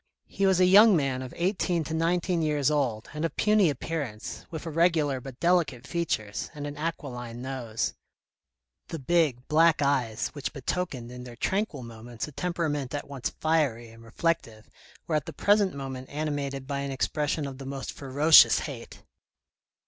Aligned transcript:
He 0.25 0.47
was 0.47 0.59
a 0.59 0.65
young 0.65 0.95
man 0.97 1.21
of 1.21 1.31
eighteen 1.37 1.83
to 1.83 1.93
nineteen 1.93 2.41
years 2.41 2.71
old, 2.71 3.07
and 3.13 3.23
of 3.23 3.35
puny 3.35 3.69
appearance, 3.69 4.47
with 4.49 4.65
irregular 4.65 5.21
but 5.21 5.39
delicate 5.39 5.85
features, 5.85 6.49
and 6.55 6.65
an 6.65 6.75
aquiline 6.75 7.39
nose. 7.43 7.93
The 8.87 8.97
big 8.97 9.47
black 9.47 9.83
eyes 9.83 10.29
which 10.29 10.53
betokened 10.53 11.11
in 11.11 11.23
their 11.23 11.35
tranquil 11.35 11.83
moments 11.83 12.27
a 12.27 12.31
temperament 12.31 12.95
at 12.95 13.07
once 13.07 13.29
fiery 13.39 13.89
and 13.91 14.01
reflective 14.03 14.71
were 15.05 15.13
at 15.17 15.27
the 15.27 15.33
present 15.33 15.75
moment 15.75 16.09
animated 16.09 16.65
by 16.65 16.79
an 16.79 16.89
expression 16.89 17.45
of 17.45 17.59
the 17.59 17.67
most 17.67 17.91
ferocious 17.91 18.57
hate. 18.61 19.03